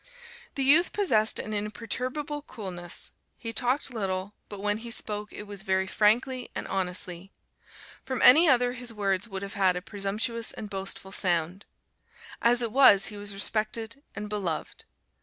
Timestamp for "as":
12.41-12.63